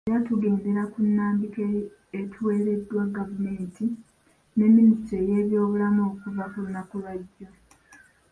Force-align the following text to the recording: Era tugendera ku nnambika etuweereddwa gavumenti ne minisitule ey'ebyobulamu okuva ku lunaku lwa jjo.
Era 0.09 0.19
tugendera 0.27 0.81
ku 0.91 0.99
nnambika 1.07 1.61
etuweereddwa 2.19 3.01
gavumenti 3.17 3.85
ne 4.55 4.65
minisitule 4.75 5.19
ey'ebyobulamu 5.25 6.01
okuva 6.11 6.43
ku 6.51 6.57
lunaku 6.63 6.95
lwa 7.01 7.13
jjo. 7.21 7.47